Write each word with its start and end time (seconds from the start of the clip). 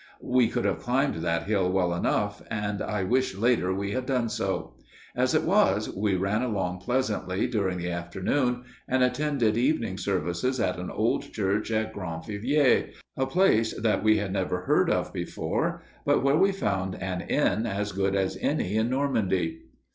We 0.33 0.47
could 0.47 0.65
have 0.65 0.79
climbed 0.79 1.17
that 1.17 1.43
hill 1.43 1.71
well 1.71 1.93
enough, 1.93 2.41
and 2.49 2.81
I 2.81 3.03
wished 3.03 3.37
later 3.37 3.71
we 3.71 3.91
had 3.91 4.07
done 4.07 4.29
so. 4.29 4.73
As 5.15 5.35
it 5.35 5.43
was, 5.43 5.91
we 5.95 6.15
ran 6.15 6.41
along 6.41 6.79
pleasantly 6.79 7.45
during 7.45 7.77
the 7.77 7.91
afternoon, 7.91 8.63
and 8.87 9.03
attended 9.03 9.57
evening 9.57 9.99
services 9.99 10.59
in 10.59 10.65
an 10.79 10.89
old 10.89 11.31
church 11.31 11.69
at 11.69 11.93
Grandvilliers, 11.93 12.95
a 13.15 13.27
place 13.27 13.79
that 13.79 14.01
we 14.03 14.17
had 14.17 14.33
never 14.33 14.61
heard 14.61 14.89
of 14.89 15.13
before, 15.13 15.83
but 16.03 16.23
where 16.23 16.35
we 16.35 16.51
found 16.51 16.95
an 16.95 17.21
inn 17.21 17.67
as 17.67 17.91
good 17.91 18.15
as 18.15 18.39
any 18.41 18.77
in 18.77 18.89
Normandy. 18.89 19.65